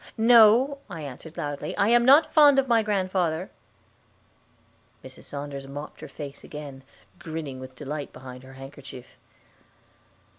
"No," 0.17 0.79
I 0.89 1.01
answered 1.03 1.37
loudly, 1.37 1.77
"I 1.77 1.89
am 1.89 2.03
not 2.05 2.33
fond 2.33 2.57
of 2.57 2.67
my 2.67 2.81
grandfather." 2.81 3.51
Mrs. 5.03 5.25
Saunders 5.25 5.67
mopped 5.67 6.01
her 6.01 6.07
face 6.07 6.43
again, 6.43 6.81
grinning 7.19 7.59
with 7.59 7.75
delight 7.75 8.11
behind 8.11 8.41
her 8.41 8.53
handkerchief. 8.53 9.15